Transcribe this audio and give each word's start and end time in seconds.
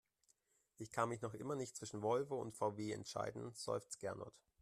Ich 0.79 0.89
kann 0.89 1.09
mich 1.09 1.21
noch 1.21 1.35
immer 1.35 1.53
nicht 1.55 1.75
zwischen 1.77 2.01
Volvo 2.01 2.41
und 2.41 2.55
VW 2.55 2.91
entscheiden, 2.91 3.53
seufzt 3.53 3.99
Gernot. 3.99 4.33